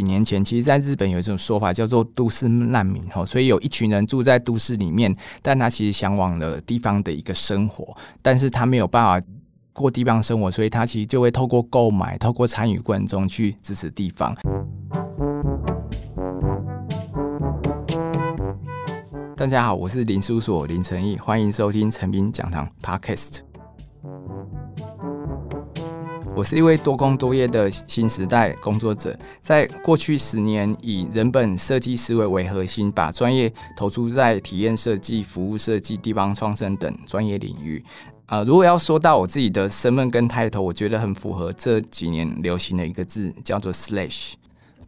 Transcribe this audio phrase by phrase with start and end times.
[0.00, 9.26] 几年前，其实在日本有一种说法叫做“都市难民”哈，所以有一群人住在都市里面，但他其实向往了地方的一个生活，但是他没有办法
[9.74, 14.34] 过地方生活，所以他其实就会透过购买、透过参与过程中去支持地方。
[19.36, 23.49] 大家好，我是林叔叔林承义，欢迎收听诚品讲堂 Podcast。
[26.40, 37.84] 我是一位多工多业的新时代工作者，在过去十年以人本设计思维为核心，把专业投注在体验设计、服务设计、地方创生等专业领域。
[38.24, 44.32] 啊、呃，如果要说到我自己的身份跟 title，我觉得很符合这几年流行的一个字，叫做 Slash。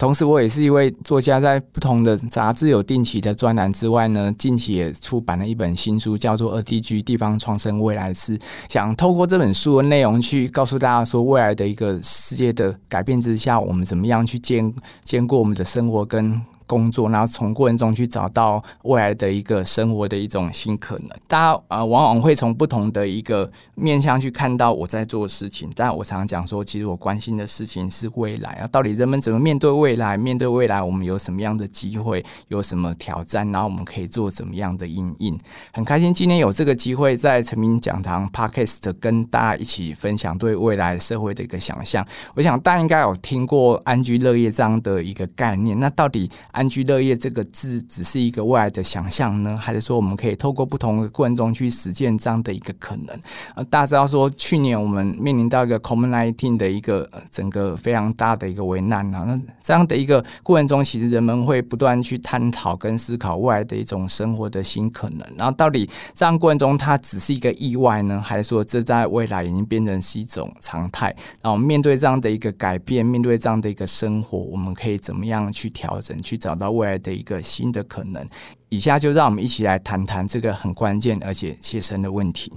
[0.02, 8.36] 同时，我也是一位作家，在不同的杂志有定期的专栏之外呢，近期也出版了一本新书，叫做《二 DG 地方创生未来是》，
[8.68, 14.74] 想透过这本书的内容去告诉大家说，未来的一个世界的改变之下，我们怎么样去兼
[15.04, 16.42] 兼顾我们的生活跟。
[16.72, 21.10] 工作，然后从过程中去找到未来的一个生活的一种新可能。
[21.28, 25.70] 大家啊、呃，往往会从不同的一个面向去看到我在做事情。
[25.76, 30.16] 但我常常讲说，其实我关心的事情是未来啊，到底人们怎么面对未来？
[30.16, 32.24] 面对未来，我们有什么样的机会？
[32.48, 33.52] 有什么挑战？
[33.52, 35.38] 然后我们可以做怎么样的因应？
[35.74, 42.06] 很开心今天有这个机会在诚品讲堂 Podcast 跟大家一起分享对未来社会的一个想象。
[42.34, 45.78] 我想大家应该有听过安居乐业这样的一个概念。
[45.78, 53.18] 那到底安安居乐业这个字只是一个未来的想象呢，还是说我们可以透过不同的过程中去实践这样的一个可能？
[53.56, 65.26] 呃，大家知道说，去年我们面临到一个 COVID-19 的一个整个非常大的一个危难啊，那这样的一个过程中，其实人们会不断去探讨跟思考未来的一种生活的新可能。
[65.36, 71.12] 然后，到底这样过程中它只是一个意外呢，还是说这在未来已经变成是一种常态？
[71.40, 76.51] 然后面对这样的一个改变，面对这样的一个生活，我们可以怎么样去调整、去找？
[76.52, 78.26] 找到未来的一个新的可能，
[78.68, 82.52] 以下就让我们一起来谈谈这个很关键而且切身的问题。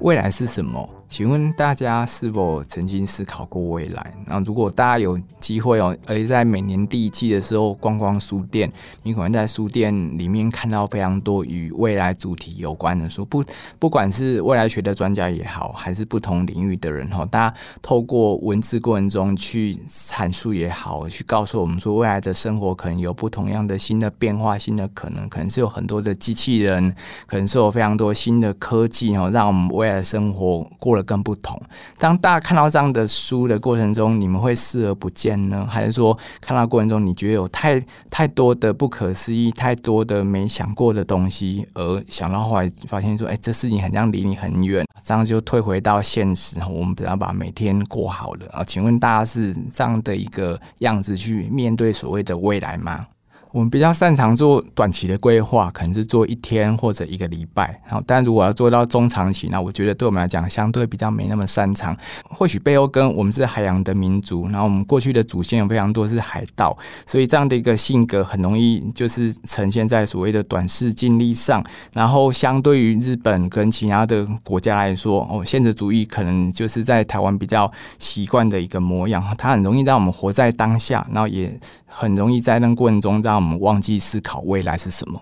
[0.00, 0.88] 未来是什么？
[1.10, 4.14] 请问大家是否曾经思考过未来？
[4.26, 8.72] 那如果大家有机会哦，而且在每年第一季的时候逛逛书店，
[9.02, 13.42] 你可能在书店里面看到非常多与未来主题有关的书，不
[13.80, 26.94] 不管是未来学的专家也好，还是不同领域的人哈，大家透过文字过程中去阐述也好，去告诉我们说，未来的生活可能有不同样的新的变化、新的可能，可能是有很多的机器人，
[27.26, 30.99] 可能是有非常多新的科技哦，让我们未来的生活过。
[31.02, 31.60] 更不同。
[31.98, 37.80] 当大家看到这样的书的过程中，你们会视而不见呢，还是说看到过程中你觉得有太
[38.10, 48.64] 太多的不可思议、太多的没想过的东西，而想到后来发现说，哎，这事情好像离你很远，这样就退回到现实，我们只要把每天过好了啊？
[48.64, 53.06] 请问大家是这样的一个样子去面对所谓的未来吗？
[53.52, 57.80] 我们比较擅长做短期的规划，可能是做一天或者一个礼拜。
[57.88, 61.96] 好，但如果要做到中长期，那我觉得对我们来讲，相对比较没那么擅长。
[62.24, 71.64] 或许背后跟我们是海洋的民族，然后我们过去的祖先有非常多是海盗，所以这样的一个性格很容易就是呈现在所谓的短视近利上。
[71.92, 79.20] 然后相对于日本跟其他的国家来说，哦，现实主义可能就是在台湾比较习惯的一个模样。
[79.36, 81.58] 它很容易让我们活在当下，然后也
[81.90, 85.20] 很容易在那个过程中让我们忘记思考未来是什么。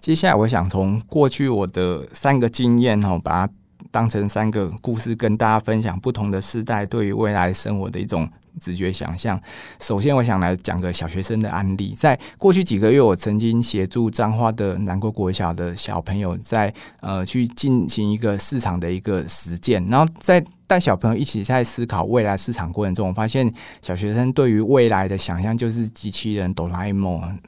[0.00, 3.52] 接下来，我想从过去我的三个经验哦，把它
[3.90, 8.28] 当成三个故事，跟大家分享不同的世代对于未来生活的一种
[8.60, 9.40] 直觉想象。
[9.80, 11.94] 首先，我想来讲个小学生的案例。
[11.96, 23.52] 在过去几个月，我曾经协助彰化的南国国小的小朋友在呃去进行一个市场的一个实践，然后在带小朋友一起在思考未来市场过程中，我发现
[23.82, 27.38] 小学生对于未来的想象就是机器人、哆啦 A 梦。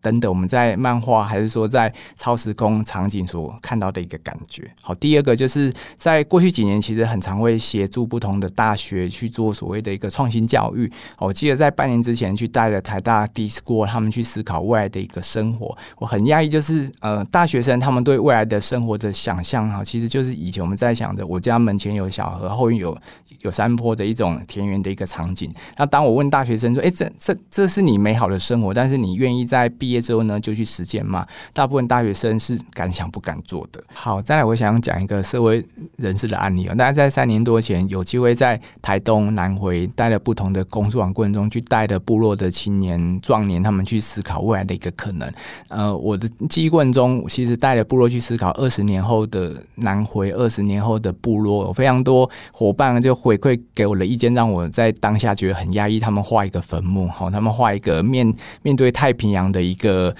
[0.00, 4.70] 等等，我们在漫画还是说在超时空场景所看到的一个感觉。
[4.80, 10.90] 好，第二个就是在过去几年，其实很常会协助不同的大学去做所谓的一个创新教育。
[11.18, 15.76] 我记得在半年之前去带了台大 DISCO 他们去思考未来的一个生活。
[15.98, 22.96] 我很讶异，就是呃，大学生他们对未来的生活的想象哈，其实就是以前我们在想着，我家门前有小河，后面有
[23.40, 25.52] 有山坡的一种田园的一个场景。
[25.76, 31.26] 那当我问大学生说：“诶，这这这是你美好的生活，但是你愿意在毕毕业之后呢就去实践嘛。
[31.52, 33.82] 大部分大学生是敢想不敢做的。
[33.92, 35.66] 好，再来我想讲一个社会
[35.96, 45.28] 人士的案例啊，大家在三年多前有机会在台东南回带了不同的工作坊过程中，去带的部落的青年壮年，他们去思考未来的一个可能。
[45.68, 55.98] 呃，我的记忆过程中，其实带了部落去思考二十年后的南回，二十年后的部落，有非常多伙伴就回馈给我的意见，让我在当下觉得很压抑。
[55.98, 58.32] 他们画一个坟墓，好，他们画一个面
[58.62, 60.14] 面对太平洋的一个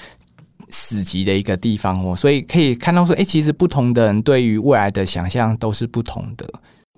[0.69, 6.49] 死寂的一个地方哦，所以可以看到说，诶，其实不同的人对于未来的想象都是不同的。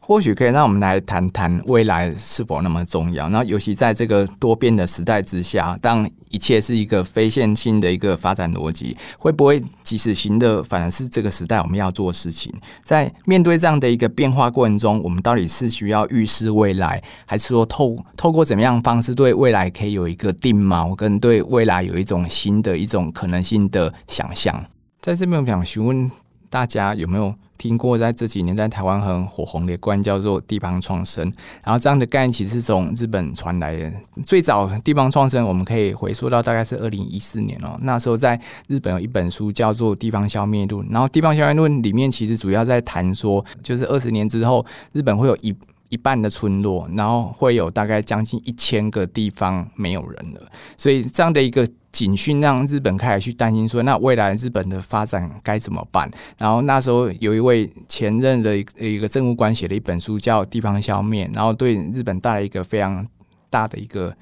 [0.05, 3.29] 或许可以让我们来谈谈未来是否那么重要。
[3.29, 12.53] 那尤其在这个多变的时代之下，当一切是一个非线性的一个发展逻辑，会不会即使行的反而是这个时代我们要做事情？
[12.83, 24.65] 在面对这样的一个变化过程中，我们到底是需要预示未来，还是说透透过怎么样方式对未来可以有一个定锚，跟对未来有一种新的一种可能性的想象？
[25.01, 26.11] 在这边我想询问
[26.51, 27.33] 大家有没有？
[27.63, 31.33] 听过在这几年在台湾很火红的观叫做地方创生，
[31.63, 33.93] 然后这样的概念其实是从日本传来的。
[34.27, 45.55] 最早地方创生，我们可以回溯到大概是二零一四年哦，那时候在日本有一本书叫做《地方消灭论》，然后《地方消灭论》里面其实主要在谈说，就是二十年之后，日本会有一
[45.89, 50.43] 一半的村落，然后会有大概将近一千个地方没有人了，
[50.77, 51.65] 所以这样的一个。
[51.93, 56.11] 警讯让日本开始去担心说，那未来日本的发展该怎么办？
[56.39, 63.07] 然后那时候有一位前任的一个政务官写了一本书叫《地方消灭》，然后对日本带来一个非常
[63.51, 64.17] 大的一个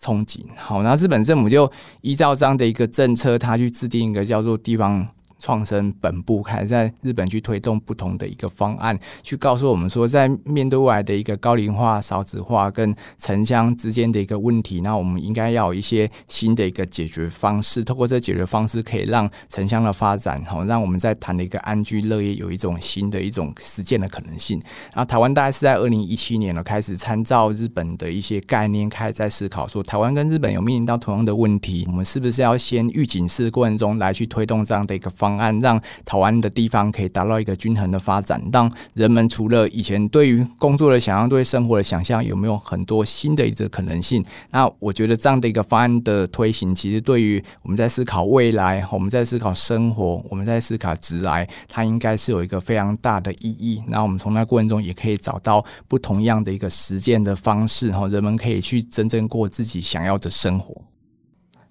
[0.00, 0.40] 憧憬。
[0.56, 1.70] 好，然后日本政府就
[2.00, 5.06] 依照这样的一个政策，他去制定一个叫做地方。
[5.44, 17.84] 创生本部开始在日本去推动不同的一个方案，去告诉我们说，在面对未来的一个高龄化、少子化跟城乡之间的一个问题，那我们应该要有一些新的一个解决方式。
[17.84, 24.58] 透过这解决方式，可以让城乡的发展，好，让我们在谈的一个安居乐业有一种新的一种实践的可能性。
[24.94, 35.44] 然后台湾大概是在二零一七年了，开始参照日本的一些概念，开始在思考说，台湾跟日本有面临到同样的问题，我们是不是要先预警式过程中来去推动这样的一个方案。
[35.44, 44.24] 案让台湾的地方可以达到一个均衡的发展，让人们除了以前对于工作的想象、对生活的想象，有没有很多新的一个可能性？
[44.52, 53.82] 那我觉得这样的一个方案的推行，其实对于我们在思考未来、我们在思考生活、我们在思考职来，它应该是有一个非常大的意义。
[53.88, 60.74] 那我们从那过程中也可以找到不同样的一个实践的方式，哈，人们可以去真正过自己想要的生活。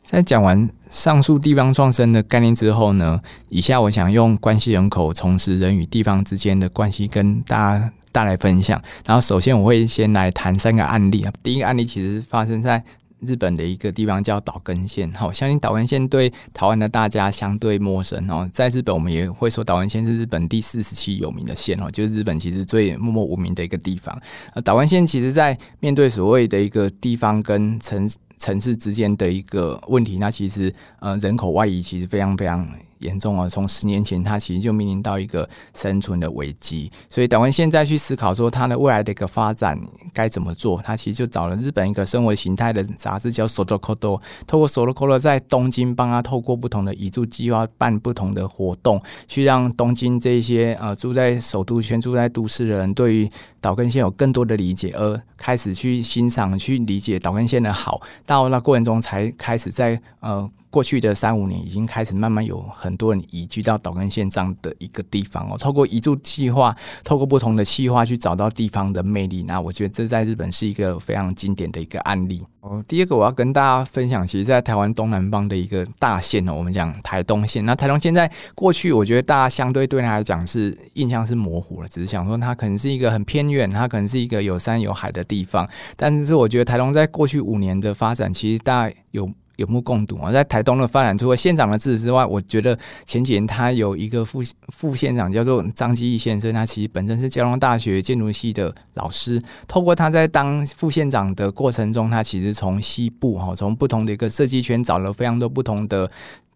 [0.04, 3.20] 在讲完上述地方创生的概念之后呢，
[3.50, 8.80] 以下我想用关系人口重拾人与地方之间的关系跟大家带来分享。
[9.06, 11.34] 然后，首先我会先来谈三个案例啊。
[11.42, 12.84] 第一个案例其实发生在
[13.22, 15.12] 日本的一个地方叫岛根县。
[15.14, 18.48] 好，相信岛根县对台湾的大家相对陌生哦。
[18.54, 24.16] 在日本，我们也会说岛根县是日本第四十七有名的县哦，就是日本其实最默默无名的一个地方。
[24.54, 28.08] 呃，岛根县其实在面对所谓的一个地方跟城。
[28.44, 32.68] 城市之间的一个问题，那其实呃人口外移其实非常非常
[33.00, 33.48] 严重啊！
[33.48, 39.80] 从十年前，它其实就面临到一个生存的危机，所以岛根现在去思考说它的未来的一个发展
[40.12, 53.30] 该怎么做，它其实就找了日本一个生活形态的杂志叫 Solocodo，透过 Solocodo 在东京帮他透过不同的移住计划办不同的活动，去让东京这些呃住在首都圈、住在都市的人对于
[53.62, 58.02] 岛根县有更多的理解，而开始去欣赏、去理解岛根县的好。
[58.26, 60.50] 到那过程中，才开始在呃。
[60.74, 65.56] 过去的三五年，已经开始慢慢有很多人移居到岛根县这样的一个地方哦。
[65.56, 69.44] 透过移住计划，透过不同的计划去找到地方的魅力。
[69.44, 72.44] 那我觉得这在日本是一个非常经典的一个案例
[72.88, 77.66] 第一个我要跟大家分享，其实，在台湾东南方的一个大县哦，我们讲台东县。
[77.66, 85.70] 那台东县在过去，我觉得大家相对对他来讲是印象是模糊了，只是想说它可能是一个很偏远，它可能是一个有山有海的地方。
[85.96, 89.30] 但是我觉得台东在过去五年的发展，其实大有。
[89.58, 99.42] 有目共睹啊，在台东的发展，除了县长的支持之外，我觉得前几年他有一个副副县长叫做张基义先生，他其实本身是交通大学建筑系的老师。
[99.68, 106.10] 透过他在当副县长的过程中，他其实从西部哈，从不同的一个设计圈找了非常多不同的。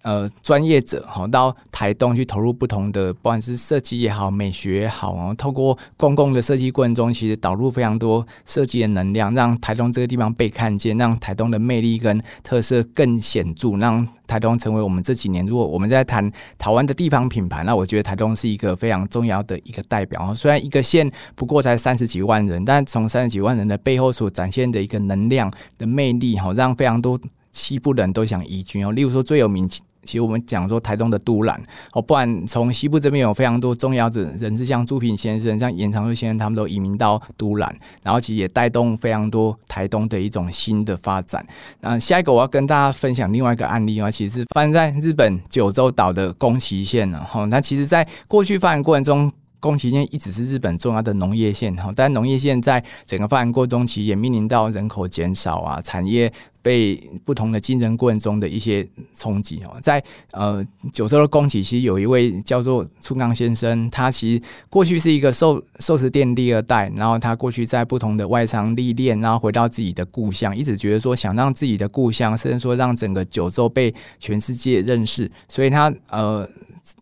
[0.07, 20.33] 呃，专业者哈到台东去投入不同的，不管是设计也好、美学也好，然后透过公共的设计过程中，其实导入非常多设计的能量，让台东这个地方被看见，让台东的魅力跟特色更显著，让台东成为我们这几年如果我们在谈台湾的地方品牌，那我觉得台东是一个非常重要的一个代表。
[20.33, 27.19] 虽然一个县不过才三十几万人，但从三十几万人的背后所展现的一个能量的魅力，哈，让非常多。
[27.53, 28.91] 西部人都想移居哦。
[28.91, 29.67] 例如说最有名。
[30.03, 31.61] 其实我们讲说台东的都兰
[31.93, 41.45] 哦，不然从西部这边有非常多重要的人士，像朱平先生、像严长寿先生，他们都移民到都兰，然后其实也带动非常多台东的一种新的发展。
[41.81, 47.45] 那下一个我要跟大家分享另外一个案例啊，其实是发生在日本九州岛的宫崎县了哈。
[47.45, 56.95] 那其实在过去发展过程中，宫崎县一直是日本重要的农业县哈，但农业县在整个发展过程中，其实也面临到人口减少啊，产业被
[57.25, 59.75] 不同的竞争过程中的一些冲击哦。
[59.81, 76.47] 在呃九州的宫崎县有一位叫做村冈先生，他其实过去是一个寿寿司店第二代，然后他过去在不同的外商历练，然后回到自己的故乡，一直觉得说想让自己的故乡，甚至说让整个九州被全世界认识，所以他呃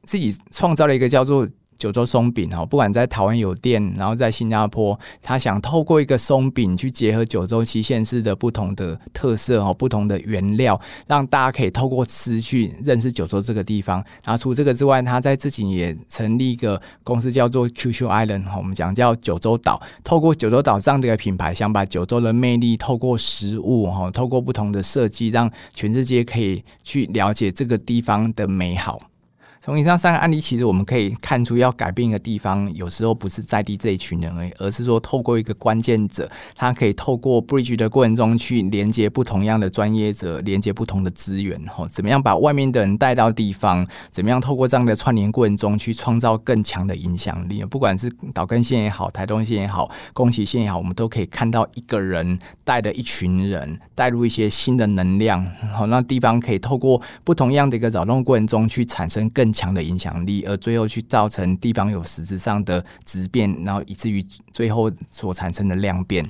[0.03, 1.45] 自己创造了一个叫做。
[1.77, 14.03] 九州松饼哈，不管在台湾有店，然后在新加坡，他想透过一个松饼去结合九州七县市的不同的特色哦，不同的原料，让大家可以透过吃去认识九州这个地方。
[14.23, 19.81] 然后除这个之外，他在自己也成立一个公司，叫做 QQ Island 哈，我们讲叫九州岛。
[20.03, 28.99] 透过九州岛这样的一个品牌，想把九州的魅力透过食物哈，透过不同的设计，让全世界可以去了解这个地方的美好。
[29.65, 43.83] 从以上三个案例，其实我们可以看出，要改变一个地方，有时候不是在地这一群人而已，而是说透过一个关键者，他可以透过 bridge 的过程中去连接不同样的专业者，连接不同的资源，吼，怎么样把外面的人带到地方？
[44.11, 47.63] 怎么样透过这样的串联过程中去创造更强的影响力？
[47.63, 55.43] 不管是岛根县也好，台东县也好，宫崎县也好，我们都可以看到一个人带着一群人，带入一些新的能量，
[55.73, 64.21] 好，那地方可以透过不同样的一个扰动过程中去产生更强的影响力，而最后去造成地方有实质上的质变，然后以至于
[64.51, 66.29] 最后所产生的量变。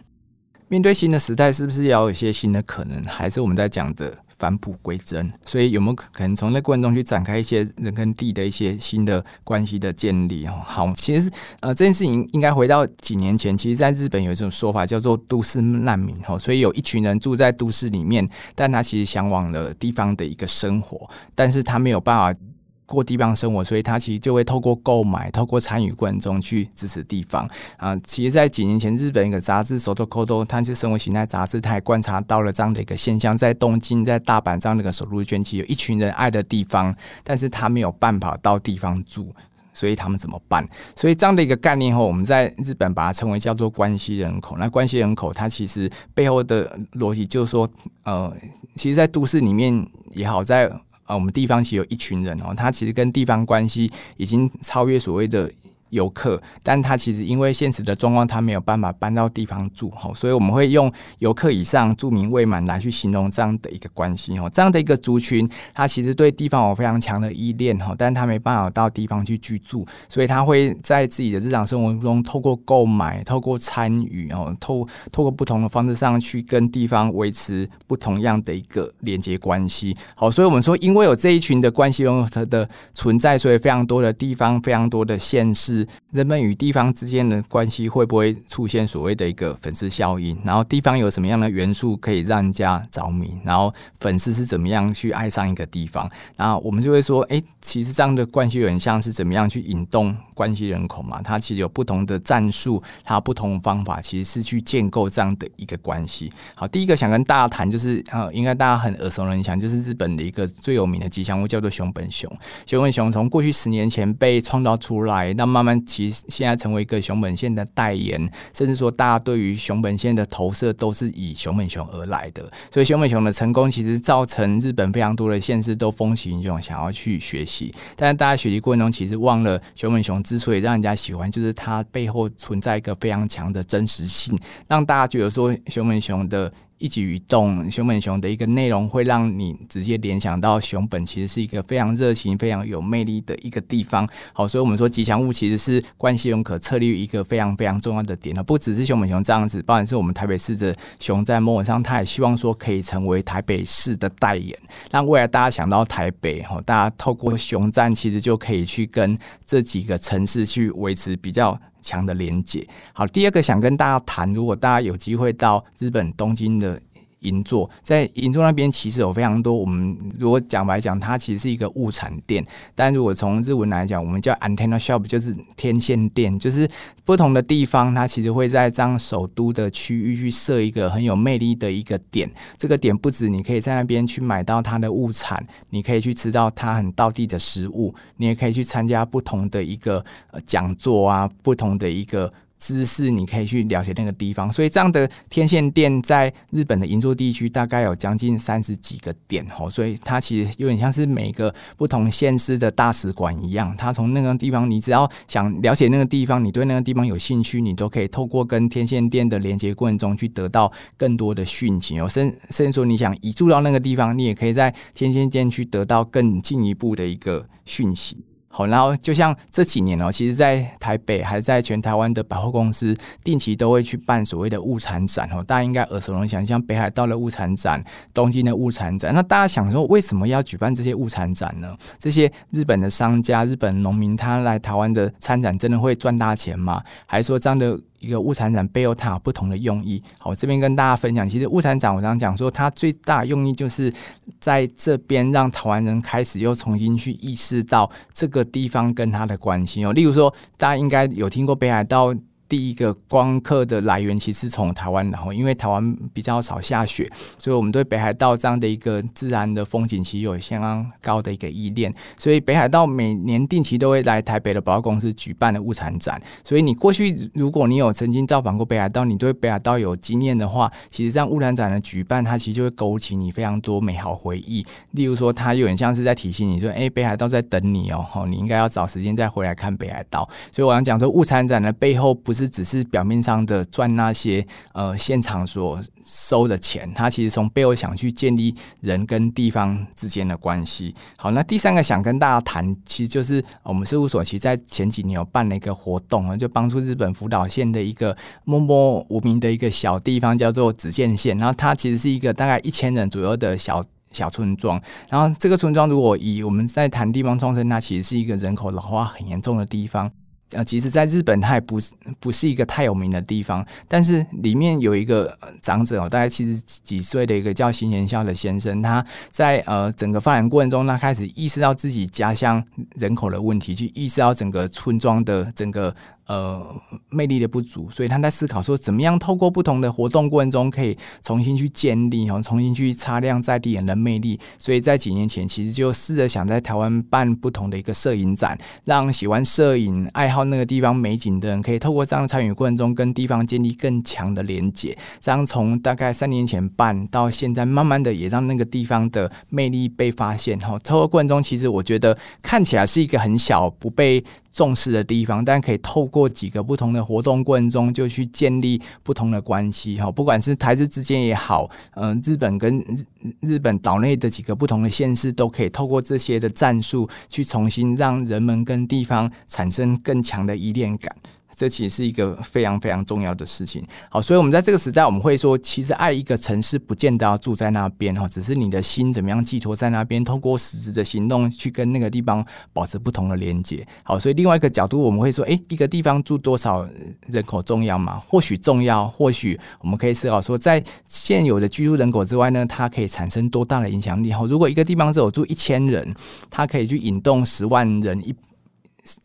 [0.67, 3.03] 面对新的时代，是不是要有一些新的可能？
[3.05, 5.32] 还是我们在讲的返璞归真？
[5.46, 10.44] 所以有没有可能从那过程中去展开一些人跟地的一些新的关系的建立？
[10.48, 11.29] 哦好，其实
[11.60, 22.39] 呃这件事情应该回到几年前，其实在日本有一种说法叫做都市难民哦，所以有一群人住在都市里面，但他其实向往了地方的一个生活，但是他没有办法。
[22.86, 27.96] 过地方生活，所以他其实就会透过购买、透过参与过程中去支持地方啊。
[28.04, 39.34] 其实，在几年前，日本一个杂志《Soto Koto》，它是生活形态杂志，它也观察到了这样的一个现象：在东京、在大阪这样的一个首都圈，其实有一群人爱的地方，但是他没有办法到地方住，
[39.74, 40.68] 所以他们怎么办？
[40.96, 44.56] 所以这样的一个概念后，我们在日本把它称为叫做关系人口。
[44.58, 47.68] 那关系人口，它其实背后的逻辑就是说，
[48.04, 48.32] 呃，
[48.75, 50.72] 其实，在都市里面也好，在
[51.06, 55.52] 啊，我们地方其实有一群人哦，他其实跟地方关系已经超越所谓的。
[55.96, 85.85] 游客，但他其实因为现实的状况，他没有办法搬到地方住，吼，所以我们会用游客以上住民未满来去形容这样的一个关系，哦，这样的一个族群，他其实对地方有非常强的依恋，哈，但他没办法到地方去居住，所以他会在自己的日常生活中，透过购买、透过参与，哦，透透过不同的方式上去跟地方维持不同样的一个连接关系，好，所以我们说，因为有这一群的关系人口的存在，所以非常多的地方，非常多的县市。
[86.12, 90.38] 人们与地方之间的关系会不会出现所谓的一个粉丝效应？
[90.44, 93.38] 然后地方有什么样的元素可以让人家着迷？
[93.44, 96.10] 然后粉丝是怎么样去爱上一个地方？
[96.36, 101.20] 然后我们就会说，哎，其实这样的关系有点像是怎么样去引动关系人口嘛？
[101.24, 106.32] 它其实有不同的战术，它不同的方法，其实是去建构这样的一个关系。
[106.54, 112.32] 好，第一个想跟大家谈就是，呃，应该大家很耳熟能详，就是日本的一个最有名的吉祥物叫做熊本熊。
[112.68, 115.82] 熊本熊从过去十年前被创造出来，那慢慢。
[115.86, 127.74] 其实现在成为一个熊本县的代言，甚至说大家对于熊本县的投射都是以熊本熊而来的，所以熊本熊的成功其实造成日本非常多的县市都风起云涌，想要去学习。
[127.96, 136.51] 但是大家学习过程中，其实忘了熊本熊之所以让人家喜欢，就是它背后存在一个非常强的真实性，让大家觉得说熊本熊的。
[136.77, 144.08] 一举一动，熊本熊的一个内容会让你直接联想到熊本其实是一个非常热情、非常有魅力的一个地方。
[144.34, 148.36] 好，所以我们说吉祥物其实是关系人口策略一个非常非常重要的点。
[148.44, 154.58] 不只是熊本熊这样子，包含是我们台北市的熊在某种上，他也希望说可以成为台北市的代言，
[154.91, 161.58] 让未来大家想到台北，哈，大家透过熊站其实就可以去跟这几个城市去维持比较。
[161.86, 162.68] 强的连接。
[162.92, 166.82] 好，第二个想跟大家谈，如果大家有机会到日本东京的
[167.25, 169.53] 银座，在银座那边其实有非常多。
[169.53, 172.46] 我们如果讲白讲，它其实是一个物产店。
[172.74, 176.70] 但如果从日文来讲，我们叫 antenna shop，就是天线店，就是
[177.03, 182.29] 不同的地方，它其实会在这样首都的区域去设一个很有魅力的一个点。
[182.58, 185.38] 这个点不止你可以在那边去买到它的物产，
[185.72, 190.03] 你可以去吃到它很道地的食物，你也可以去参加不同的一个
[190.46, 192.32] 讲座啊，不同的一个。
[192.58, 203.76] 知识你可以去了解那个地方，所以这样的天线店在日本的银座地区大概有将近三十几个点哦，所以它其实有点像是每个不同县市的大使馆一样。
[203.78, 212.08] 它从那个地方，你只要想了解那个地方，你对那个地方有兴趣，你都可以透过跟天线店的连接过程中去得到更多的讯息哦。
[212.08, 218.18] 甚甚至说你想移住到那个地方，你也可以在天线店去得到更进一步的一个讯息。
[218.58, 225.44] 好，然后就像这几年哦，其实，在台北还在全台湾的百货公司，定期都会去办所谓的物产展哦。
[225.44, 227.84] 大家应该耳熟能详，像北海道的物产展、
[228.14, 229.14] 东京的物产展。
[229.14, 231.76] 那大家想说，为什么要举办这些物产展呢？
[232.00, 236.82] 这些日本的商家、日本农民，他来台湾的参展，真的会赚大钱吗？
[237.06, 237.78] 还是说这样的？
[238.00, 240.02] 一个物产展背后它有不同的用意。
[240.20, 243.94] 好，这边跟大家分享，其实物产展我刚刚讲说，它最大用意就是
[244.40, 249.94] 在这边让台湾人开始又重新去意识到这个地方跟它的关系哦。
[249.94, 252.14] 例如说，大家应该有听过北海道。
[252.48, 266.22] 第一个光客的来源其实从台湾，然后因为台湾比较少下雪，所以我们对北海道这样的一个自然的风景其实有相当高的一个依恋，所以北海道每年定期都会来台北的百货公司举办的物产展。
[266.44, 274.66] 所以你过去如果你有曾经造访过北海道，你对北海道有经验的话，其实这样物产展的举办，它其实就会勾起你非常多美好回忆。
[274.92, 290.94] 例如说，它有点像是在提醒你说：“哎，北海道在等你哦，你应该要找时间再回来看北海道。”所以我想讲说，物产展的背后不是只是表面上的赚那些呃现场所收的钱，他其实从背后想去建立人跟地方之间的关系。
[291.18, 301.38] 好，那第三个想跟大家谈，其实就是我们事务所其实在前几年有办了一个活动啊，就帮助日本福岛县的一个默默无名的一个小地方，叫做紫见县。
[301.38, 304.80] 然后它其实是一个大概一千人左右的小小村庄。
[305.10, 310.12] 然后这个村庄如果以我们在谈地方创生，它其实是一个人口老化很严重的地方。
[310.56, 322.64] 呃，其实，在日本，它也不是不是一个太有名的地方，但是里面有一个长者哦，大概七十几岁的一个叫新贤孝的先生，他在呃整个发展过程中，他开始意识到自己家乡
[322.96, 325.96] 人口的问题，去意识到整个村庄的整个。
[326.27, 326.65] 呃，
[327.10, 334.40] 魅力的不足，所以他在思考说，怎么样透过不同的活动过程中，可以重新去建立，然后重新去擦亮在地人的魅力。
[334.57, 344.98] 所以在几年前，其实就试着想在台湾办不同的一个摄影展，让喜欢摄影、爱好那个地方美景的人，可以透过这样参与过程中，跟地方建立更强的连结。
[345.20, 350.57] 这样从大概三年前办到现在，慢慢的也让那个地方的魅力被发现。
[350.57, 354.24] 哈，透过过程中，其实我觉得看起来是一个很小不被
[354.55, 360.09] 重视的地方，但可以透过几个不同的活动过程中，就去建立不同的关系哈。
[360.09, 363.03] 不管是台日之间也好，嗯，日本跟日
[363.41, 371.13] 日本岛内的几个不同的县市，都可以透过这些的战术，去重新让人们跟地方产生更强的依恋感。
[371.55, 373.85] 这其实是一个非常非常重要的事情。
[374.09, 383.87] 好，所以我们在这个时代，我们会说，其实爱一个城市，不见得要住在那边哈，只是你的心怎么样寄托在那边，透过实质的行动去跟那个地方保持不同的连接。
[384.03, 386.87] 好，所以另外一个角度，我们会说，诶，一个地方住多少
[387.27, 388.20] 人口重要吗？
[388.20, 394.31] 或许重要，或许我们可以思考说，在现有的居住人口之外呢，它可以产生多大的影响力？
[394.31, 396.13] 哈，如果一个地方只有住一千人，
[396.50, 398.35] 它可以去引动十万人一。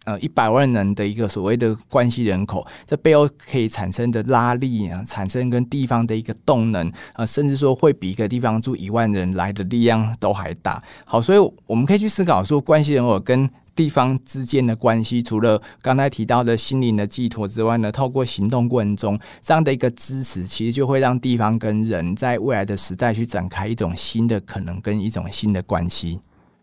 [0.04, 10.82] 呃，一百万人的一个所谓的关系人口，这背后可以产生的拉力啊，产生跟地方的一个动能啊，甚至说会比一个地方住一万人来的力量都还大。
[11.06, 26.20] 好，所以我们可以去思考说，关系人口跟地方之间的关系，除了刚才提到的心灵的寄托之外呢，透过行动过程中这样的一个支持，其实就会让地方跟人在未来的时代去展开一种新的可能跟一种新的关系。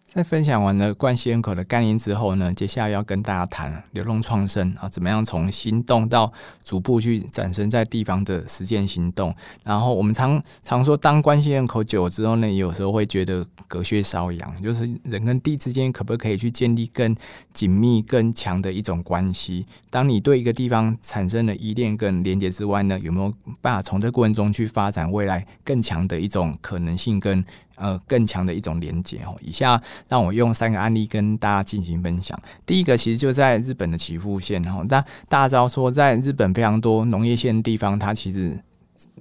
[0.08, 6.32] 在分享完了关系人口的概念之后呢，接下来要跟大家谈流动创生啊，怎么样从行动到
[6.64, 9.36] 逐步去产生在地方的实践行动。
[9.66, 17.14] 然后我们常常说，当关系人口久了之后呢，有时候会觉得隔靴搔痒，就是人跟地之间可不可以去建立更
[17.52, 19.66] 紧密、更强的一种关系？
[19.90, 27.46] 当你对一个地方产生了依恋跟连接之外呢，有没有办法从这过程中去发展未来更强的一种可能性跟？
[27.78, 29.36] 呃，更强的一种连接哦。
[29.42, 32.38] 以下让我用三个案例跟大家进行分享。
[32.66, 38.60] 第一个其实就在日本的岐阜县哈，大大家知道说，在日本非常多农业县的地方，它其实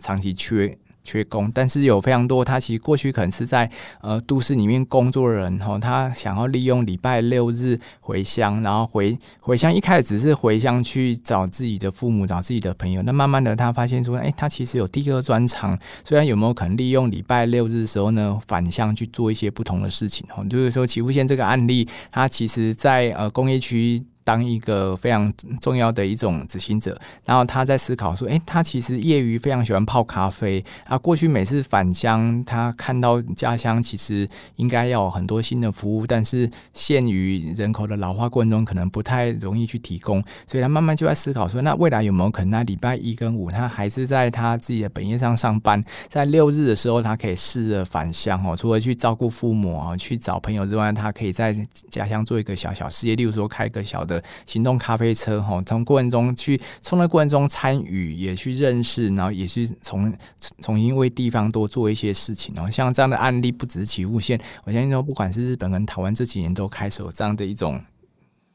[0.01, 3.71] 长期缺缺工，但是有非常多他其实过去可能是在
[4.03, 24.05] 呃都市里面工作的人哈，他想要利用礼拜六日回乡，然后回回乡一开始只是回乡去找自己的父母，找自己的朋友，那慢慢的他发现说，哎、他其实有第二专长，虽然有没有可能利用礼拜六日的时候呢返乡去做一些不同的事情哈，就是说岐阜县这个案例，他其实在呃工业区。
[24.27, 30.99] 当一个非常重要的一种执行者，然后他在思考说：“诶，他其实业余非常喜欢泡咖啡啊。
[30.99, 40.21] 过去每次返乡，他看到家乡其实应该要很多新的服务，但是限于人口的老化过程中，可能不太容易去提供。
[40.45, 51.57] 所以他慢慢就在思考说：那未来有没有可能，他礼拜一跟五，他还是在他自己的本业上上班，在六日的时候，他可以试着返乡哦，除了去照顾父母啊，去找朋友之外，他可以在
[51.89, 54.16] 家乡做一个小小事业，例如说开一个小的。”
[54.47, 60.13] 行动咖啡车哈，从过程中去从那过程中参与，也去认识，然后也是从
[60.61, 62.71] 重新为地方多做一些事情哦。
[62.71, 67.81] 像这样的案例不止起雾线，我相信说不管是日本跟台湾这几年都开始有这样的一种。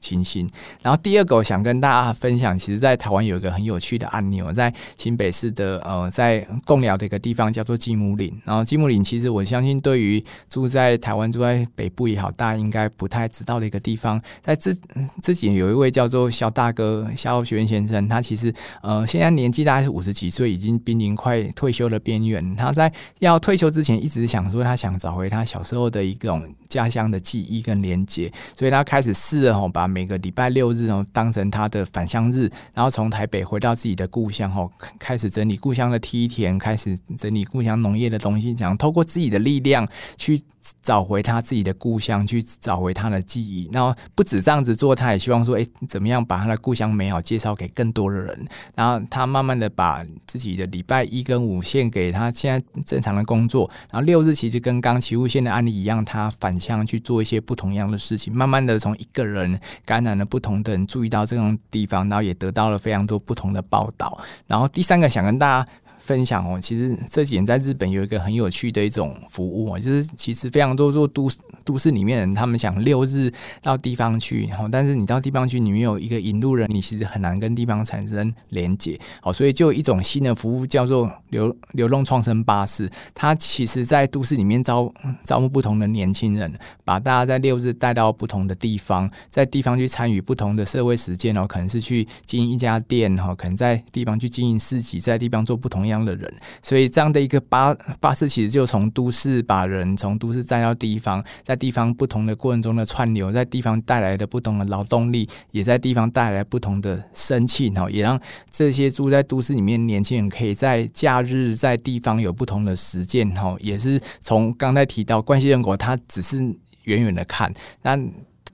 [0.01, 0.49] 情形，
[0.81, 8.35] 然后第二个我想跟大家分享，其实，在台湾有一个很有趣的案例，我在新北市的呃，在贡寮的一个地方叫做积木岭。
[8.43, 14.19] 然后积木岭其实我相信，对于住在台湾、住在北部也好，大家应该不太知道的一个地方。
[14.41, 14.75] 在这
[15.21, 22.55] 这几年有一位叫做萧大哥萧学元先生，他其实呃现在年纪大概是五十几岁，已经濒临快退休的边缘。
[22.55, 29.90] 他在要退休之前，一直想说他想找回他小时候的一种家乡的记忆跟连结，所以他开始试着把。
[29.91, 40.41] 每个礼拜六日哦，当成他的返乡日，然后从台北回到自己的故乡哦，开始整理故乡的梯田，开始整理故乡农业的东西，想透过自己的力量去
[40.81, 43.69] 找回他自己的故乡，去找回他的记忆。
[43.71, 48.47] 然后不止这样子做，他也希望说，哎，怎么样把他的故乡美好介绍给更多的人。
[48.75, 58.35] 然后他慢慢的把自己的礼拜一跟五献给他现在正常的工作，然后六日其实跟刚岐阜县的案例一样，他反向去做一些不同样的事情。
[58.35, 59.59] 慢慢的从一个人。
[59.85, 64.17] 感染了不同的人，注意到这种地方，然后也得到了非常多不同的报道。
[64.47, 65.69] 然后第三个想跟大家
[66.03, 78.99] 分享哦，其实这几年在日本有一个很有趣的一种服务哦，就是其实非常多做都市都市里面的人，他们想六日到地方去，然后但是你到地方去，你没有一个引路人，你其实很难跟地方产生连接。
[79.21, 84.91] 好，所以就有一种新的服务叫做流流动创生巴士，它其实在都市里面招
[85.23, 86.51] 招募不同的年轻人，
[86.83, 95.90] 把大家在六日带到不同的地方，在地方去参与不同的社会实践哦，可能是去经营一家店哈，可能在地方去经营市集，在地方做不同。
[95.91, 116.37] 样的人，所以这样的一个巴巴士其实就从都市把人从都市带到地方，在地方不同的过程中的串流，在地方带来的不同的劳动力，也在地方带来不同的生气，然后也让这些住在都市里面年轻人可以在假日在地方有不同的实践，哈，也是从刚才提到关系人口，他只是
[116.83, 117.99] 远远的看，那。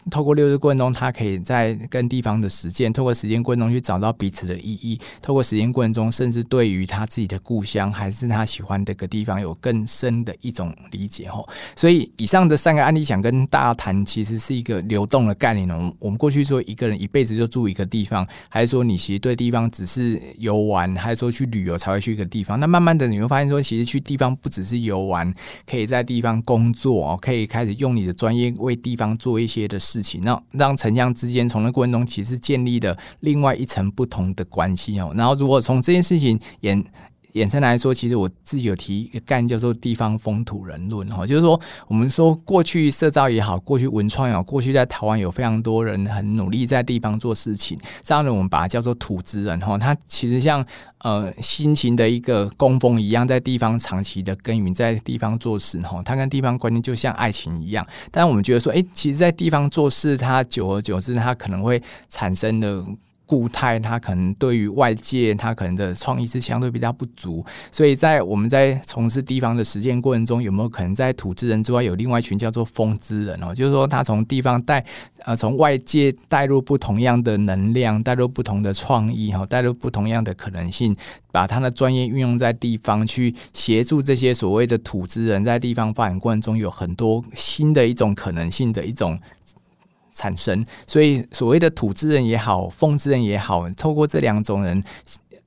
[0.10, 5.00] 透过六日过程中，他可以在跟地方的实践，透过实践过程中去找到彼此的意义。
[5.22, 11.48] 透过实践过程中，甚至对于他自己的故乡还是他喜欢的个地方，有更深的一种理解吼。
[11.76, 15.94] 所以，以上的三个案例想跟大家谈，其实是一个流动的概念哦。
[16.00, 22.58] 我们过去说一个人一辈子就住一个地方，还是说你其实对地方只是游玩，还是说去旅游才会去一个地方？
[22.60, 25.34] 那慢慢的你会发现说，其实去地方不只是游玩，
[25.70, 29.97] 可以在地方工作哦，可以开始用你的专业为地方做一些的事。
[29.98, 35.12] 事情，那让城乡之间从那过程中其实建立了另外一层不同的关系哦。
[35.16, 36.84] 然后如果从这件事情演
[37.38, 49.78] 衍生来说，其实我自己有提一个概念叫做地方风土人论哈，就是说我们说过去社造也好，过去文创也好，过去在台湾有非常多人很努力在地方做事情，这样的我们把它叫做土之人哈。
[49.78, 50.66] 他其实像
[51.00, 56.02] 呃辛勤的一个工蜂一样，在地方长期的耕耘，在地方做事哈。
[56.04, 62.84] 他跟地方关系就像爱情一样，但我们觉得说，哎，其实，在地方做事，它久而久之，它可能会产生的。
[63.28, 73.54] 固态，它可能对于外界，它可能的创意是相对比较不足，所以在我们在从事地方的实践过程中，有没有可能在土之人之外，有另外一群叫做风之人哦？
[73.54, 74.84] 就是说，他从地方带
[75.26, 80.96] 呃，从外界带入不同样的能量，带入不同的创意哈，带入不同样的可能性，
[81.32, 89.20] 把他的专业运用在地方，去协助这些所谓的土之人在地方发展过程中，有很多新的一种可能性的一种。
[90.18, 94.84] 产生，所以所谓的土之人也好，风之人也好，透过这两种人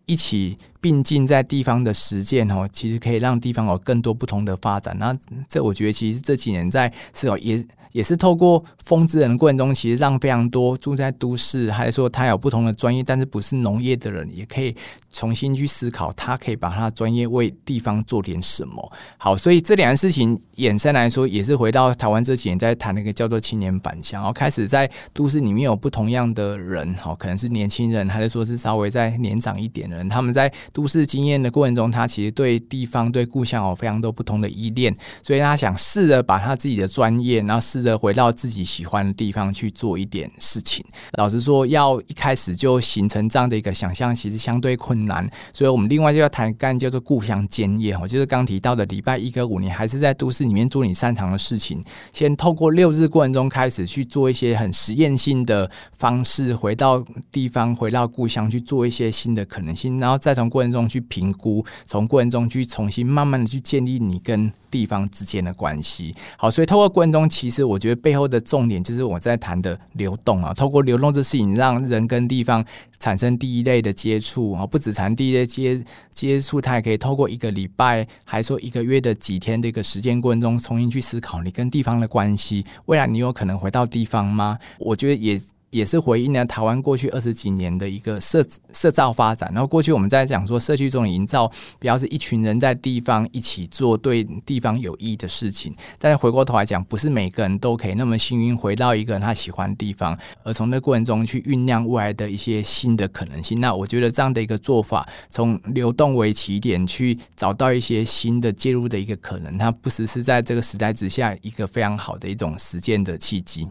[0.07, 4.97] 一起并进在地方的实践哦，其实可以让地方有更多不同的发展。
[4.99, 5.17] 那
[5.49, 14.75] 这我觉得其实这几年在是哦，也也是透过风之人的过程中，其实让非常多住在都市，还是说他有不同的专业，但是不是农业的人，也可以
[15.11, 18.93] 重新去思考，他可以把他专业为地方做点什么。
[19.19, 40.85] 好，所以这两件事情衍生来说，也是回到台湾这几年在谈那个叫做青年返乡，然后开始在都市里面有不同样的人，好，可能是年轻人，还是说是稍微再年长一点的人，他们在都市经验的过程中，他其实对地方、对故乡有非常多不同的依恋，所以他想试着把他自己的专业，然后试着回到自己喜欢的地方去做一点事情。
[41.19, 45.29] 老实说，要一开始就形成这样的一个想象，其实相对困难。
[45.53, 66.15] 所以我们另外就要谈干叫做故乡兼业哦，就是刚提到的礼拜一跟五，你还是在都市里面做你擅长的事情，先透过六日过程中开始去做一些很实验性的方式，回到地方，回到故乡去做一些新的可能性，然后再从过程中去评估，从过程中去重新慢慢的去建立你跟地方之间的关系。
[66.37, 72.65] 好，所以透过过程中，其实我觉得背后的重点就是我在谈的流动啊，透过流动这事情，让人跟地方
[72.99, 82.65] 产生第一类的接触啊，不只谈第一类接接触，它也可以透过一个礼拜，还说一个月的几天的一个时间过程中，重新去思考你跟地方的关系。
[82.87, 84.59] 未来你有可能回到地方吗？
[84.79, 85.41] 我觉得也。
[85.71, 89.51] 也是回应了台湾过去二十几年的一个社社造发展。
[89.53, 95.75] 然后过去我们在讲说社区中营造，比较是一群人在地方一起做对地方有益的事情。
[95.99, 103.61] 但是回过头来讲，不是每个人都可以那么幸运回到一个他喜欢的地方，而从那过程中去酝酿未来的一些新的可能性。
[103.61, 113.69] 那我觉得这样的一个做法，从流动为起点，去找到一些新的介入的一个可能，它不只是在这个时代之下一个非常好的一种实践的契机。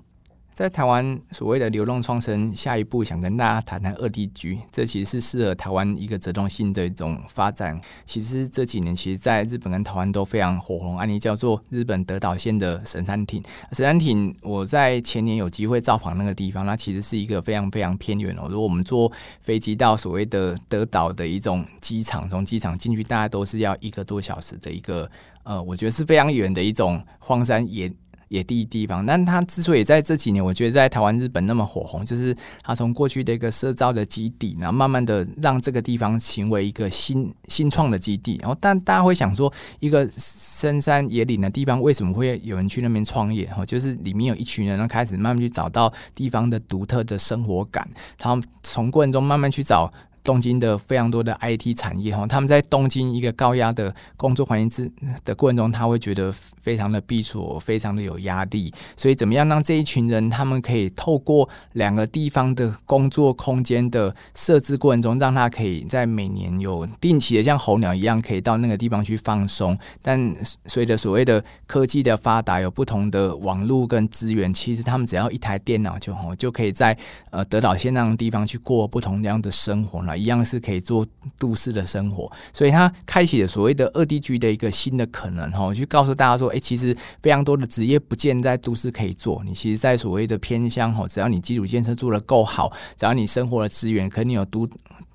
[0.60, 7.80] 在台湾所谓的流动创生，下一步想跟大家谈谈二地居，这其实是适合台湾一个折中性的一种发展。
[8.04, 13.42] 其实这几年，其实在日本跟台湾都非常火红案例，叫做日本德岛县的神山町。
[13.72, 18.48] 神山町，我在前年有机会造访那个地方，那其实是一个非常非常偏远哦。
[18.50, 25.10] 如果我们坐飞机到所谓的德岛的一种机场，从机场进去，大概都是要一个多小时的一个，
[25.44, 27.90] 呃，我觉得是非常远的一种荒山野。
[28.30, 38.38] 野地地方，但它之所以在这几年，我觉得在台湾、日本那么火红，就是它从过去的一个社造的基地，然后慢慢的让这个地方成为一个新新创的基地。
[38.42, 43.46] 然后，但大家会想说，一个深山野岭的地方，为什么会有人去那边创业？
[43.48, 47.88] 哈，就是里面有一群人，然后开始慢慢去找到地方的独特的生活感，
[48.22, 49.92] 然后从过程中慢慢去找。
[50.24, 54.92] 东京的非常多的 IT 产业哈，他们在东京一个高压的工作环境之
[55.24, 58.74] 的过程中，他会觉得非常的闭锁，非常的有压力。
[58.96, 69.78] 所以，怎么样让这一群人他们可以透过两个地方的工作空间的设置过程中，让他可以在每年有定期的像候鸟一样，可以到那个地方去放松。
[70.02, 76.98] 但随着所谓的科技的发达，有不同的网络跟资源，其实他们只要一台电脑就好，就可以在
[77.32, 80.16] 呃德岛县那样的地方去过不同样的生活啊。
[80.20, 81.06] 一样是可以做
[81.38, 94.68] 都市的生活，所以他开启了所谓的二地居的一个新的可能哈，去告诉大家说，哎，其实非常多的职业不见在都市可以做，你其实，在所谓的偏乡哈，只要你基础建设做得够好，只要你生活的资源，可能你有都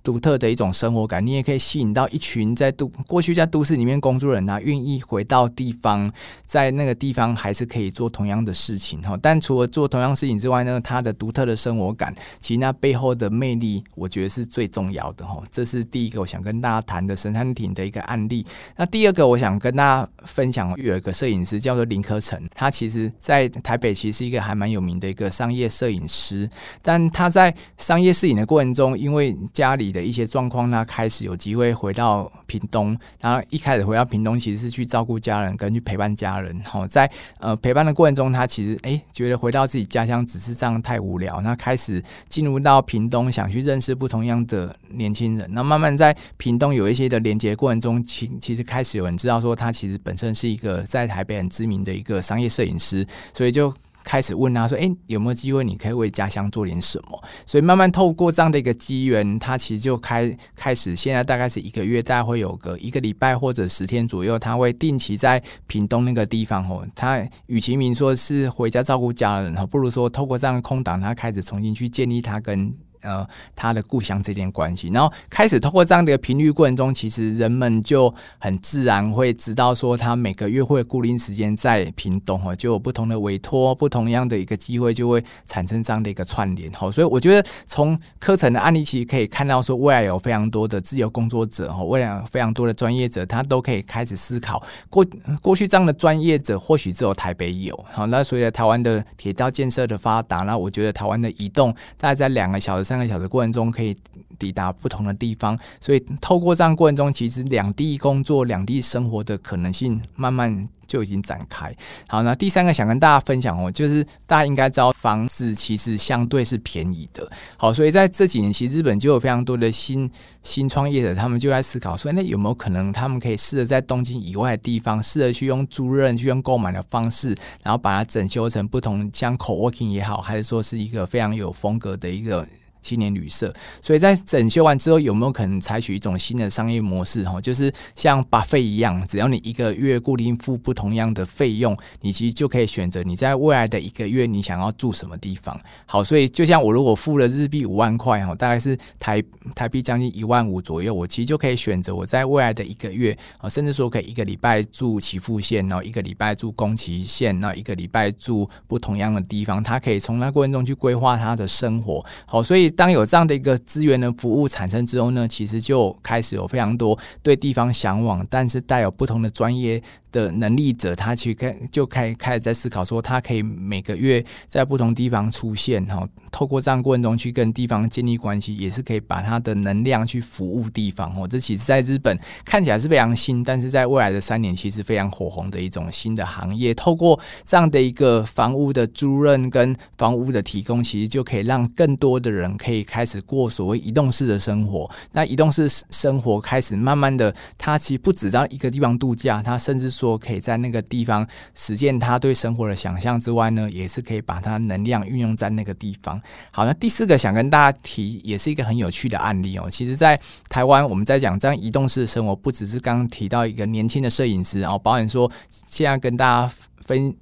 [0.04, 6.12] 独特的一种生活感，你也可以吸引到一群在都过去在都市里面工作的人啊，愿意回到地方，
[6.44, 9.18] 在那个地方还是可以做同样的事情哈。
[9.22, 15.42] 但除了做同样事情之外呢，它的独特的生活感，其实那背后的魅力，我觉得是最重要的哈。
[15.50, 18.44] 这是第一个我想跟大家谈的神山町的一个案例。
[18.76, 26.46] 那第二个我想跟大家分享，有一个摄影师叫做林科成，他其实在台北其实是一个还蛮有名的一个商业摄影师，
[26.82, 32.94] 但他在商业摄影的过程中，因为家里的一些状况，他开始有机会回到屏东。
[33.20, 36.60] 然后一开始回到屏东，其实是去照顾家人，跟去陪伴家人。
[36.64, 41.40] 好，在呃陪伴的过程中，他其实哎觉得回到自己家乡只是这样太无聊。
[41.42, 45.48] 那开始进入到屏东，想去认识不同样的年轻人。
[45.52, 53.72] 那慢慢在屏东有一些的连接过程中，其其实开始有人知道说，他其实本身是一个在台北很知名的一个商业摄影师，所以就。
[54.04, 66.86] 开始问他说：“诶，有没有机会你可以为家乡做点什么？”所以慢慢透过这样的一个机缘，他其实就开开始，现在大概是一个月，大概会有个一个礼拜或者十天左右，他会定期在屏东那个地方哦。
[66.94, 72.72] 他与其明说是回家照顾家人哈，不如说透过这样的空档，他开始重新去建立他跟。
[73.04, 86.90] 呃他的故乡这点关系，然后开始通过这样的一个频率过程中，其实人们就很自然会知道说，他每个月会固定时间在屏东哦，就有不同的委托，不同样的一个机会，就会产生这样的一个串联哈。
[86.90, 95.04] 所以我觉得从课程的案例其实可以看到说，未来有非常多的自由工作者哈，未来有非常多的专业者，他都可以开始思考过
[95.42, 103.96] 过去这样的专业者或许只有台北有好，那随着台湾的铁道建设的发达，那我觉得台湾的移动大概在两个小时、三个小时过程中可以
[104.38, 111.74] 抵达不同的地方，所以透过这样过程中，其实两地工作、两地生活的可能性慢慢就已经展开。
[112.06, 117.28] 好，那第三个想跟大家分享哦，就是大家应该知道房子其实相对是便宜的。
[117.56, 120.08] 好，所以在这几年，其实日本就有非常多的新
[120.44, 132.46] 新创业者，他们就在思考说，那有没有可能他们可以试着在东京以外的地方，试着去用租赁、去用购买的方式，然后把它整修成不同，像 co-working 也好，还是说是一个非常有风格的一个。
[132.84, 137.24] 青年旅社，所以在整修完之后，有没有可能采取一种新的商业模式？
[137.24, 145.58] 哈，就是像巴费一样，只要你一个月固定付不同样的费用，你其实就可以选择你在未来的一个月你想要住什么地方。
[145.86, 149.22] 好，所以就像我如果付了日币五万块，哈，大概是台
[149.54, 162.04] 台币将近一万五左右，我其实就可以选择我在未来的一个月，啊，甚至说可以一个礼拜住岐阜县，然后一个礼拜住宫崎县，然后一个礼拜住不同样的地方，他可以从那过程中去规划他的生活。
[162.26, 162.73] 好，所以。
[162.76, 169.82] 当有这样的一个资源的服务产生之后呢，其实就开始有非常多对地方向往，但是带有不同的专业
[170.14, 186.72] 的能力者，他去开就开开始在思考说，他可以每个月在不同地方出现，哈，透过这样过程中去跟地方建立关系，也是可以把他的能量去服务地方，哦，这其实在日本看起来是非常新，但是在未来的三年其实非常火红的一种新的行业。
[186.72, 194.88] 透过这样的一个房屋的租赁跟房屋的提供，其实就可以让更多的人可以开始过所谓移动式的生活。
[195.10, 200.03] 那移动式生活开始慢慢的，他其实不止在一个地方度假，他甚至说。
[200.04, 206.20] 说可以在那个地方实践他对生活的想象之外呢，也是可以把他能量运用在那个地方。
[206.50, 209.66] 好，那第四个想跟大家提，也是一个很有趣的案例哦。
[209.70, 217.16] 其实，在台湾，我们在讲这样移动式的生活，不只是刚刚提到一个年轻的摄影师哦，保险说现在跟大家分。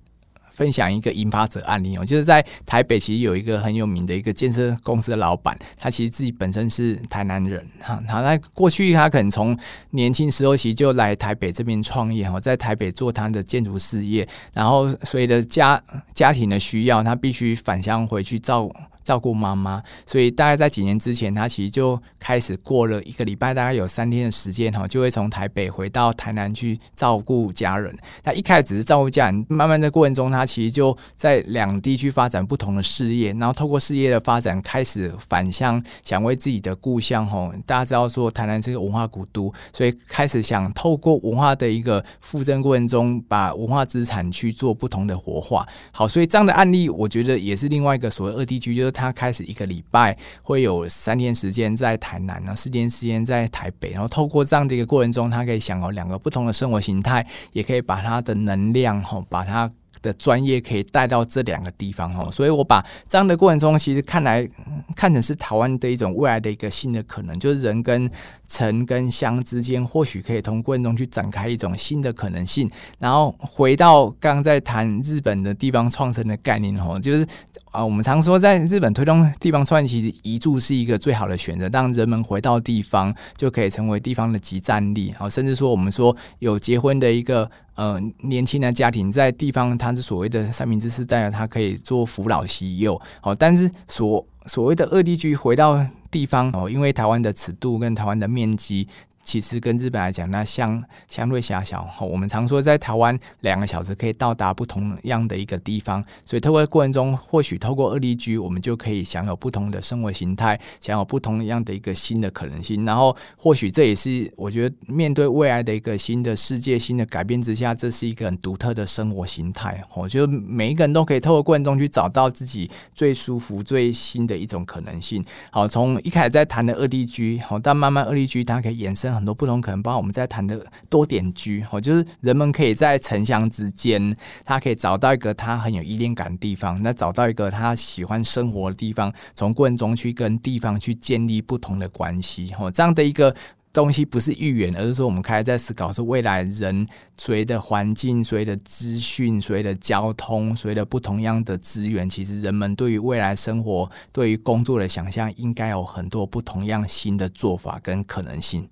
[0.52, 9.56] 分享一个引发者案例哦，就是在台北，其实有一个很有名的一个建设公司的老板，他其实自己本身是台南人哈，他在过去他可能从
[9.90, 15.82] 年轻时候其实就来台北这边创业哈，在台北做他的建筑事业，然后随着家
[16.14, 18.74] 家庭的需要，他必须返乡回去照顾。
[19.04, 27.92] 照顾妈妈，所以大概在几年之前，他其实就开始过了一个礼拜，大概有三天的时间哈，就会从台北回到台南去照顾家人。
[28.22, 37.52] 他一开始只是照顾家人，慢慢的过程中，他其实就在两地去发展不同的事业，然后透过事业的发展，开始返乡，想为自己的故乡哈。
[37.66, 45.66] 大家知道说台南是个文化古都，所以开始想透过文化的一个复振过程中，把文化资产去做不同的活化。
[45.90, 48.91] 好，所以这样的案例，我觉得也是另外一个所谓二地区，就是。
[48.92, 59.70] 他开始一个礼拜会有三天时间在台南，然后四天时间在台北，然后透过这样的一个过程中，他可以享有两个不同的生活形态，也可以把他的能量哈，把他
[60.02, 62.31] 的专业可以带到这两个地方哦。
[62.31, 64.46] 所以我把这样的过程中，其实看来
[64.94, 68.11] 看成是台湾的一种未来的一个新的可能，就是人跟
[68.52, 72.70] 城跟乡之间，或许可以从过程中去展开一种新的可能性。
[72.98, 77.26] 然后回到刚刚在谈日本的地方创生的概念哦，就是。
[77.72, 81.70] 啊，我们常说在日本推动地方创生，其实移住是一个最好的选择。
[81.72, 85.10] 让人们回到地方，就可以成为地方的集战力。
[85.16, 93.00] 好，甚至说我们说有结婚的一个呃年轻的家庭，在地方他是所谓的三明治世代表，他可以做扶老携幼。
[93.22, 95.82] 好，但是所所谓的二地居回到
[96.12, 98.87] 地方哦，因为台湾的尺度跟台湾的面积。
[99.22, 101.88] 其实跟日本来讲，那相相对狭小。
[102.00, 112.85] 我们常说在台湾两个小时可以到达不同样的一个地方，所以透过过程中，或许透过二地居，我们就可以享有不同的生活形态，享有不同样的一个新的可能性。
[112.85, 119.82] 然后，或许这也是我觉得面对未来的一个新的世界、新的改变之下，这是一个很独特的生活形态。
[119.94, 125.24] 我觉得每一个人都可以透过过程中去找到自己最舒服、最新的一种可能性。
[125.52, 129.12] 好，从一开始在谈的二地居，好，但慢慢二地居它可以延伸。
[129.14, 143.35] 很多不同可能，包括我们在谈的多点居，哦，就是人们可以在城乡之间，他可以找到一个他很有依恋感的地方，那找到一个他喜欢生活的地方，从过程中去跟地方去建立不同的关系，哦，这样的一个
[143.72, 158.68] 东西不是预言，而是说我们开始在思考说，未来人随着环境、随着资讯、随着交通、随着不同样的资源，其实人们对于未来生活、对于工作的想象，应该有很多不同样新的做法跟可能性。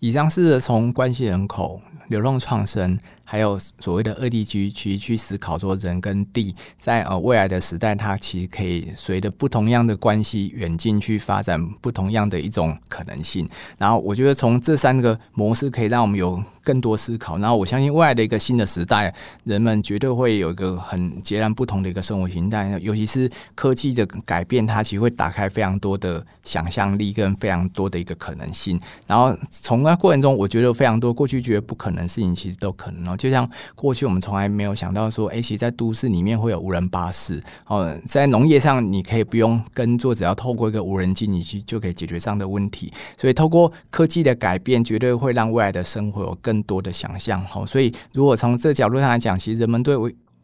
[0.00, 2.98] 以上是从关系人口、流动创生，
[3.30, 13.46] 还有所谓的二地居去去思考说，人跟地在呃未来的时代，它其实可以随着不同样的关系远近去发展不同样的一种可能性。
[13.76, 17.36] 然后我觉得从这三个模式可以让我们有更多思考。
[17.36, 19.14] 然后我相信未来的一个新的时代，
[19.44, 22.78] 人们绝对会有一个很截然不同的一个生活形态。
[22.80, 28.80] 尤其是科技的改变，它其实会打开非常多的想象力跟非常多的一个可能性。
[29.06, 33.17] 然后从那过程中，我觉得非常多过去觉得不可能的事情，其实都可能哦。
[33.18, 42.90] 就像过去我们从来没有想到说，哎，其实在都市里面会有无人巴士哦，在农业上你可以不用耕作，只要透过一个无人机，你去就可以解决这样的问题。
[43.16, 47.44] 所以透过科技的改变，绝对会让未来的生活有更多的想象。
[47.44, 49.96] 好，所以如果从这角度上来讲，其实人们对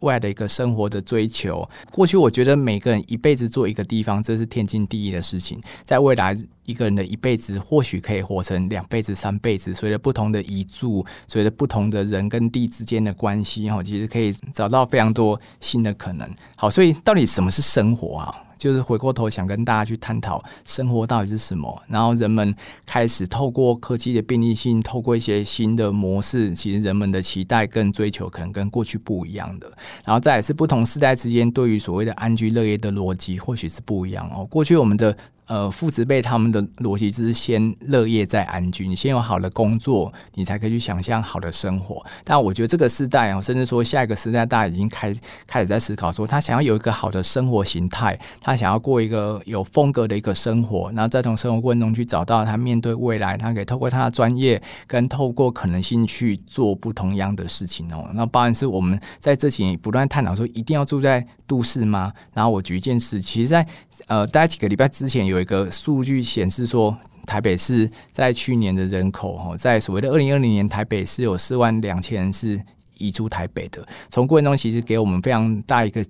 [0.04, 5.58] 未来的一个生活的追求，过去我觉得每个人一辈子做一个地方，这是天经地义的事情。
[5.84, 6.36] 在未来，
[6.66, 9.72] 一个人的一辈子或许可以活成两辈子、三辈子。
[9.72, 16.28] 随着不同的遗嘱，随着不同的人跟地之间的关系，哈，其实可以找到非常多新的可能。
[16.54, 18.43] 好，所以到底什么是生活啊？
[18.58, 22.54] 就是回过头想跟大家去探讨生活到底是什么，然后人们
[22.86, 29.70] 开始透过科技的便利性，透过一些新的模式，其实人们的期待跟追求可能跟过去不一样的。
[30.04, 34.44] 然后再也是不同世代之间对于所谓的安居乐业的逻辑，或许是不一样哦。
[34.46, 35.16] 过去我们的。
[35.46, 42.02] 呃，父执辈他们的逻辑就是先乐业再安居，你先有好的工作，你才可以去想象好的生活。
[42.24, 45.14] 但我觉得这个时代啊，甚至说下一个时代，大家已经开
[45.46, 58.08] 开始在思考说，他想要有一个好的生活形态，他想要过一个有风格的一个生活，然后再从生活过程中去找到他面对未来，他可以透过他的专业跟透过可能性去做不同样的事情哦。
[58.14, 62.10] 那当然是我们在这几年不断探讨说，一定要住在都市吗？
[62.32, 63.66] 然后我举一件事，其实在
[64.06, 65.33] 呃大概几个礼拜之前有。
[65.34, 72.60] 有一个数据显示说，台北市在去年的人口哈，在所谓的二零二零年，台北市有四万两千人是
[72.98, 73.84] 移出台北的。
[74.08, 76.04] 从过程中其实给我们非常大一个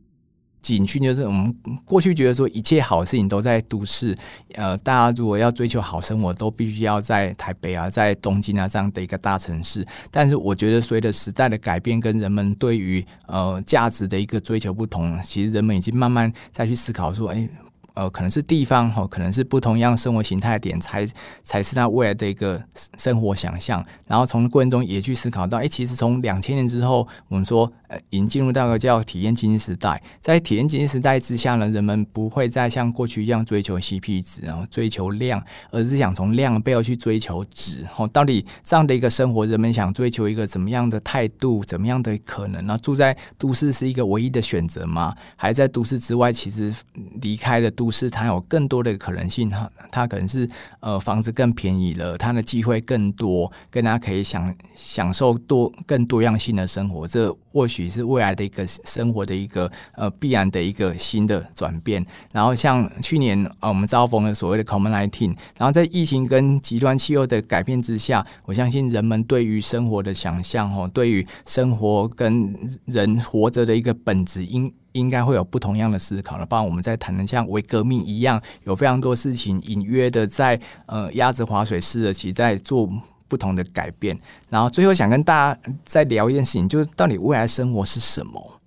[0.61, 1.55] 警讯，就是我们
[1.87, 4.14] 过去觉得说一切好的事情都在都市，
[4.55, 9.87] 呃，大家如果要追求好生活，都必须要在台北啊，在东京啊这样的一个大城市。
[10.11, 17.49] 但是我觉得随着时代的改变，跟人们对于呃价值的一个追求不同，其实人们已经慢慢再去思考说，哎。
[17.95, 21.07] 呃，可能是地方哈，可能是不同样生活形态点，才
[21.45, 22.61] 才是他未来的一个
[22.99, 23.84] 生活想象。
[24.09, 30.03] 然后从过程中也去思考到，哎、其实从两千年之后，我们说呃，已经进入到一个叫体验经济时代。
[30.20, 35.40] 在体验经济时代之下呢，人们不会再像过去一样追求 CP 值，然后追求量，
[35.70, 37.86] 而是想从量背后去追求质。
[37.88, 42.76] 哈，到底这样的一个生活，人们想追求一个怎么样的态度，怎么样的可能呢？
[42.82, 45.14] 住在都市是一个唯一的选择吗？
[45.36, 46.74] 还在都市之外，其实
[47.22, 47.84] 离开了都。
[47.85, 50.49] 都市它有更多的可能性，它它可能是
[50.80, 57.07] 呃房子更便宜了，它的机会更多，跟大家可以享享受多更多样性的生活。
[57.07, 62.03] 这或许是未来的一个生活的一个呃必然的一个新的转变。
[62.32, 72.57] 然后像去年呃我们遭逢了所谓的 COVID-19，然后在疫情跟极端气候的改变之下，我相信人们对于生活的想象哦，对于生活跟
[72.87, 74.72] 人活着的一个本质应。
[74.95, 82.88] 应该会有不同样的思考了，不然我们在谈的像维革命一样，有非常多事情隐约的在呃鸭子划水似的，其实在做
[83.28, 84.18] 不同的改变。
[84.49, 88.61] 然后最后想跟大家再聊一件事情，就是到底未来生活是什么？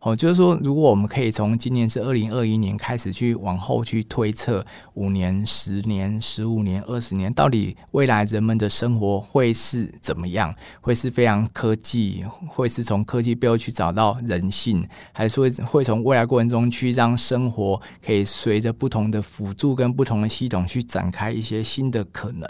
[0.00, 10.54] 哦，就是说，如果我们可以从今年是二零二一年开始去往后去推测五年、十年、十五年、二十年，到底未来人们的生活会是怎么样？
[10.80, 22.48] 会是非常科技，会是从科技背后去找到人性，还是会会从未来过程中去让生活可以随着不同的辅助跟不同的系统去展开一些新的可能？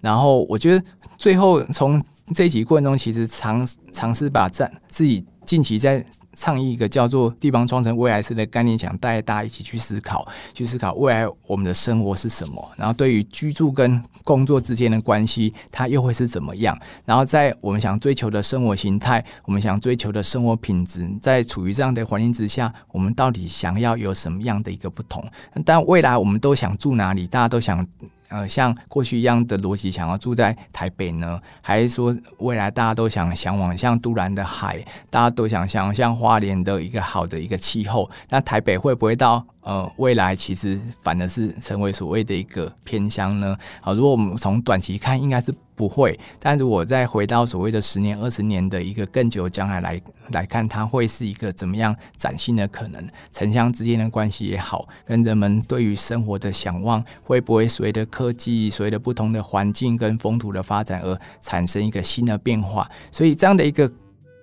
[0.00, 0.84] 然后，我觉得
[1.16, 2.02] 最后从
[2.34, 6.04] 这一集过程中，其实尝尝试把在自己近期在。
[6.38, 12.70] 倡议一个叫做“地方创生未来式”的概念，想带大家一起去思考，去思考未来我们的生活是什么。
[12.76, 16.78] 然后，对于居住跟工作之间的关系，它又会是怎么样？
[17.04, 25.24] 然后，在我们想追求的生活形态，我们想追求的生活品质，在处于这样的环境之下，我们到底想要有什么样的一个不同？
[25.64, 27.26] 但未来我们都想住哪里？
[27.26, 27.84] 大家都想。
[28.28, 31.40] 呃像过去一样的逻辑，想要住在台北呢？
[31.60, 34.78] 还是说未来大家都想向往像都兰的海，
[35.10, 38.10] 大家都想想像花莲的一个好的一个气候？
[38.28, 43.56] 那台北会不会到呃未来其实反而是成为所谓的一个偏乡呢？
[43.80, 45.54] 好，如果我们从短期看，应该是。
[45.78, 50.00] 不会，但如果再回到所谓的十年、二十年的一个更久将来来
[50.32, 53.08] 来看，它会是一个怎么样崭新的可能？
[53.30, 62.90] 城乡之间的关系也好，跟人们对于生活的想望，会不会随着科技、随着不同的环境跟风土的发展而产生一个新的变化？
[63.12, 63.88] 所以这样的一个。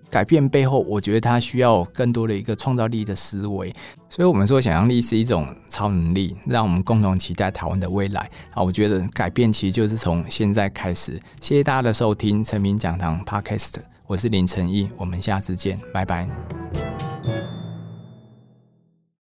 [0.09, 3.73] 改变背后，我觉得它需要更多的一个创造力的思维。
[4.09, 8.29] 所以，我们说想象力是一种超能力，让我们共同期待台湾的未来。
[8.53, 11.19] 啊，我觉得改变其实就是从现在开始。
[11.41, 13.75] 谢谢大家的收听，成明讲堂 Podcast，
[14.07, 16.94] 我是林成义，我们下次见，拜拜。